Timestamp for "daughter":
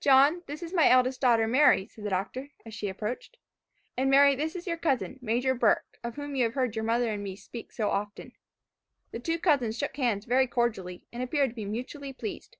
1.20-1.46